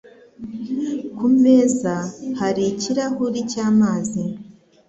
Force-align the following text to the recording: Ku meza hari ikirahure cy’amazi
Ku 1.17 1.25
meza 1.41 1.95
hari 2.39 2.61
ikirahure 2.71 3.39
cy’amazi 3.51 4.23